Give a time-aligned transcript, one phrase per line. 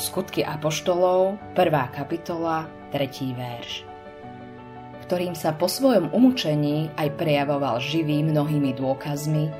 [0.00, 1.92] Skutky Apoštolov, 1.
[1.92, 3.36] kapitola, 3.
[3.36, 3.84] verš
[5.10, 9.50] ktorým sa po svojom umúčení aj prejavoval živý mnohými dôkazmi,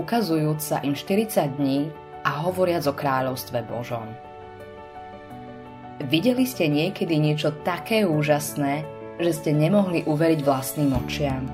[0.00, 1.92] ukazujúc sa im 40 dní
[2.24, 4.08] a hovoriac o kráľovstve Božom.
[6.08, 8.80] Videli ste niekedy niečo také úžasné,
[9.20, 11.44] že ste nemohli uveriť vlastným očiam.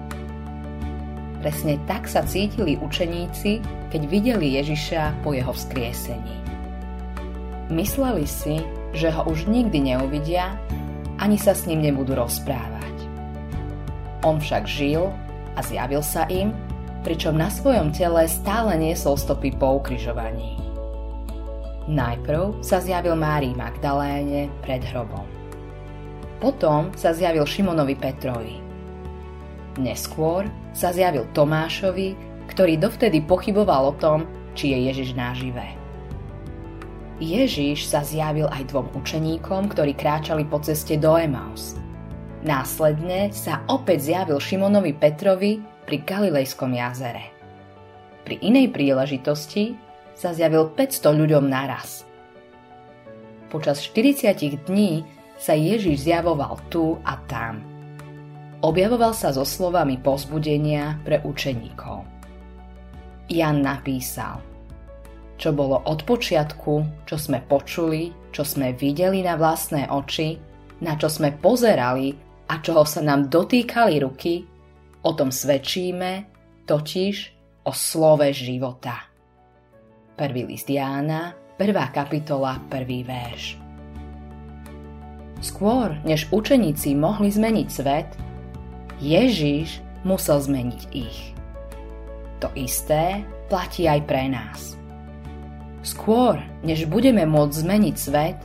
[1.43, 3.59] Presne tak sa cítili učeníci,
[3.91, 6.45] keď videli Ježiša po jeho vzkriesení.
[7.73, 8.61] Mysleli si,
[8.93, 10.61] že ho už nikdy neuvidia,
[11.17, 12.93] ani sa s ním nebudú rozprávať.
[14.21, 15.09] On však žil
[15.57, 16.53] a zjavil sa im,
[17.05, 20.61] pričom na svojom tele stále niesol stopy po ukrižovaní.
[21.89, 25.25] Najprv sa zjavil Márii Magdaléne pred hrobom.
[26.41, 28.57] Potom sa zjavil Šimonovi Petrovi.
[29.81, 32.17] Neskôr sa zjavil Tomášovi,
[32.49, 35.84] ktorý dovtedy pochyboval o tom, či je Ježiš naživé.
[37.23, 41.75] Ježiš sa zjavil aj dvom učeníkom, ktorí kráčali po ceste do Emaus–
[42.45, 47.33] Následne sa opäť zjavil Šimonovi Petrovi pri Galilejskom jazere.
[48.21, 49.73] Pri inej príležitosti
[50.13, 52.05] sa zjavil 500 ľuďom naraz.
[53.49, 55.09] Počas 40 dní
[55.41, 57.65] sa Ježiš zjavoval tu a tam.
[58.61, 62.05] Objavoval sa so slovami pozbudenia pre učeníkov.
[63.33, 64.45] Jan napísal–
[65.35, 70.39] čo bolo od počiatku, čo sme počuli, čo sme videli na vlastné oči,
[70.83, 72.15] na čo sme pozerali
[72.51, 74.45] a čoho sa nám dotýkali ruky,
[75.05, 76.27] o tom svedčíme,
[76.65, 77.17] totiž
[77.65, 79.09] o slove života.
[80.15, 83.59] Prvý list Jána, prvá kapitola, prvý verš.
[85.45, 88.09] Skôr, než učeníci mohli zmeniť svet,
[89.03, 91.35] Ježiš musel zmeniť ich.
[92.41, 94.74] To isté platí aj pre nás.
[95.85, 98.41] Skôr, než budeme môcť zmeniť svet,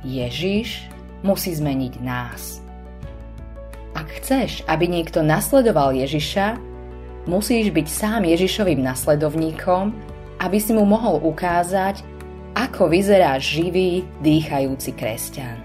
[0.00, 0.88] Ježiš
[1.20, 2.64] musí zmeniť nás.
[3.92, 6.56] Ak chceš, aby niekto nasledoval Ježiša,
[7.28, 9.92] musíš byť sám Ježišovým nasledovníkom,
[10.40, 12.00] aby si mu mohol ukázať,
[12.56, 15.60] ako vyzerá živý, dýchajúci kresťan.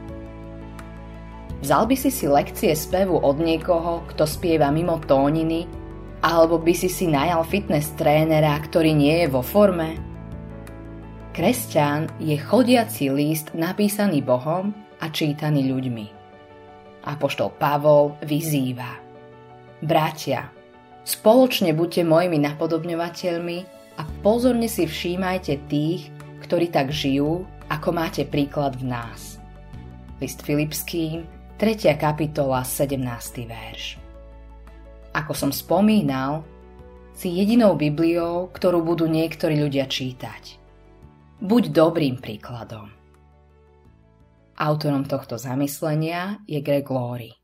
[1.64, 5.72] Vzal by si si lekcie spevu od niekoho, kto spieva mimo tóniny,
[6.20, 10.11] alebo by si si najal fitness trénera, ktorý nie je vo forme?
[11.32, 16.06] Kresťan je chodiaci list napísaný Bohom a čítaný ľuďmi.
[17.08, 19.00] Apoštol Pavol vyzýva.
[19.80, 20.52] Bratia,
[21.08, 23.58] spoločne buďte mojimi napodobňovateľmi
[23.96, 26.12] a pozorne si všímajte tých,
[26.44, 29.40] ktorí tak žijú, ako máte príklad v nás.
[30.20, 31.24] List Filipským,
[31.56, 31.96] 3.
[31.96, 33.00] kapitola, 17.
[33.48, 33.96] verš.
[35.16, 36.44] Ako som spomínal,
[37.16, 40.61] si jedinou Bibliou, ktorú budú niektorí ľudia čítať.
[41.42, 42.94] Buď dobrým príkladom.
[44.62, 47.41] Autorom tohto zamyslenia je Greg Laurie.